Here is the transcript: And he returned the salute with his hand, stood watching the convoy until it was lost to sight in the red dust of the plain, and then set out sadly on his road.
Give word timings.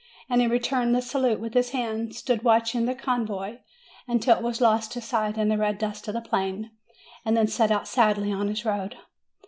And 0.31 0.41
he 0.41 0.47
returned 0.47 0.95
the 0.95 1.01
salute 1.03 1.39
with 1.39 1.53
his 1.53 1.69
hand, 1.73 2.15
stood 2.15 2.41
watching 2.41 2.85
the 2.87 2.95
convoy 2.95 3.59
until 4.07 4.35
it 4.35 4.41
was 4.41 4.59
lost 4.59 4.91
to 4.93 4.99
sight 4.99 5.37
in 5.37 5.47
the 5.47 5.59
red 5.59 5.77
dust 5.77 6.07
of 6.07 6.15
the 6.15 6.21
plain, 6.21 6.71
and 7.23 7.37
then 7.37 7.45
set 7.45 7.69
out 7.69 7.87
sadly 7.87 8.31
on 8.31 8.47
his 8.47 8.65
road. 8.65 8.97